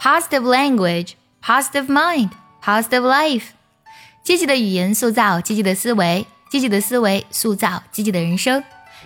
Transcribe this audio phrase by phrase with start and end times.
[0.00, 2.30] positive language, positive mind,
[2.62, 3.44] positive life。
[4.22, 8.62] 积极的语言塑造积极的思维，积极的思维塑造积极的人生。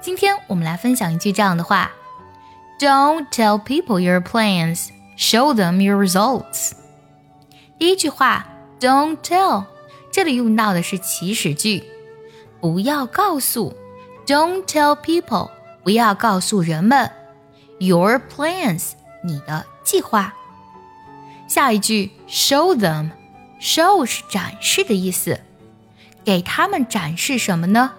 [0.00, 1.90] 今天我们来分享一句这样的话：
[2.78, 4.88] Don't tell people your plans,
[5.18, 6.72] show them your results。
[7.78, 8.46] 第一句话，
[8.80, 9.66] Don't tell，
[10.10, 11.84] 这里用到的是祈使句，
[12.60, 13.76] 不要告诉，
[14.26, 15.50] Don't tell people，
[15.84, 17.10] 不要告诉人们，
[17.78, 18.92] your plans，
[19.22, 20.32] 你的计划。
[21.47, 25.39] 下一句，show them，show 是展示的意思，
[26.25, 27.93] 给他们展示什么呢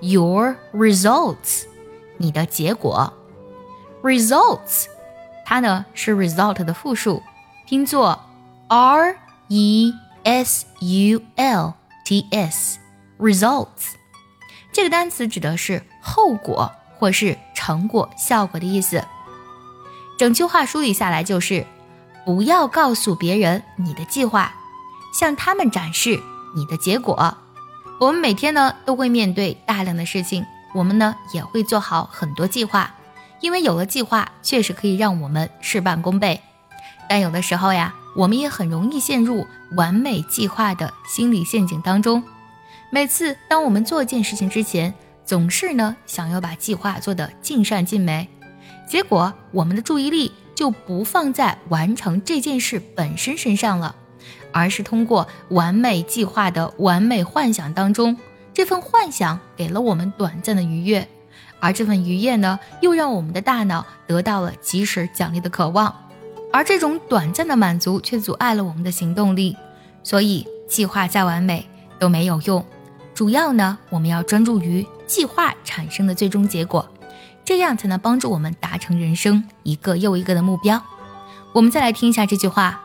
[0.00, 1.64] ？Your results，
[2.16, 3.12] 你的结果。
[4.02, 4.86] Results，
[5.44, 7.22] 它呢是 result 的复数，
[7.66, 8.24] 拼作
[8.68, 9.18] R
[9.48, 11.74] E S U L
[12.04, 13.94] T S，results。
[14.72, 19.04] 这个单词指的是后果或是成果、效果的意思。
[20.16, 21.66] 整句话梳理下来就是：
[22.28, 24.52] 不要告诉别人你的计划，
[25.14, 26.22] 向他们展示
[26.54, 27.34] 你的结果。
[27.98, 32.94] 我们每天呢都会面对大量的事情，我们呢也会做好很多计划，
[33.40, 36.38] 因为有了计划确实可以让我们事半功倍。
[37.08, 42.22] 但有的时候呀，我们也很容易陷入完美计划的心理陷阱当中。
[42.90, 44.92] 每次当我们做一件事情之前，
[45.24, 48.28] 总是呢想要把计划做得尽善尽美，
[48.86, 53.94] 结果我们的注意力就不放在完成这件事本身身上了，
[54.50, 58.16] 而是通过完美计划的完美幻想当中，
[58.52, 61.06] 这份幻想给了我们短暂的愉悦，
[61.60, 65.94] 而这份愉悦呢，又让我们的大脑得到了及时奖励的渴望，
[66.52, 69.56] 而这种短暂的满足却阻碍了我们的行动力，
[70.02, 71.64] 所以计划再完美
[72.00, 72.66] 都没有用。
[73.14, 76.84] 主要呢，我们要专注于计划产生的最终结果，
[77.48, 80.82] 这样才能帮助我们达成人生一个又一个的目标。
[81.54, 82.78] 我们再来听一下这句话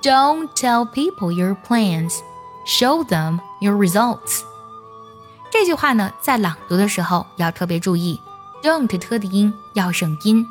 [0.00, 2.18] ：Don't tell people your plans,
[2.64, 4.42] show them your results。
[5.50, 8.20] 这句话呢，在朗读的时候要特别注意
[8.62, 10.46] ，don't 特的音要省音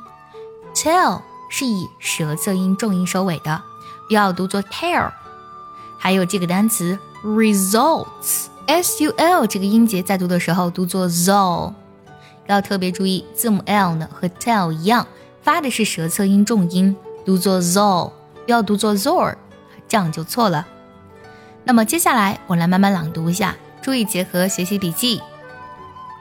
[0.76, 3.62] ，tell 是以舌侧音重音收尾的，
[4.10, 5.14] 要读作 tell。
[5.98, 8.48] 还有这个单词 results。
[8.66, 11.74] s u l 这个音节在读的时候读作 zol，
[12.49, 15.07] 要特别注意字母 l 呢和 tell 一样，
[15.43, 18.13] 发的是舌侧音重音，读作 zol，
[18.45, 19.35] 不要读作 zor，
[19.89, 20.67] 这样就错了。
[21.65, 25.23] 那么接下来我来慢慢朗读一下，注意结合学习笔记。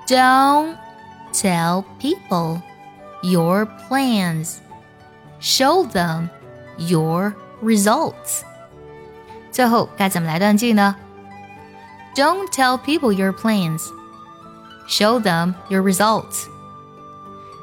[0.08, 0.76] Don't
[1.34, 2.62] tell people
[3.22, 4.56] your plans.
[5.42, 6.30] Show them
[6.78, 8.42] your results.
[9.52, 10.96] 最后该怎么来断句呢？
[12.16, 13.82] Don't tell people your plans.
[14.89, 16.47] Show them your results.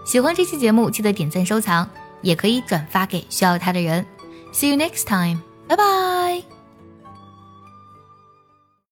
[0.03, 1.90] 喜欢这期节目，记得点赞收藏，
[2.22, 4.06] 也可以转发给需要它的人。
[4.53, 5.40] See you next time.
[5.68, 6.54] 拜拜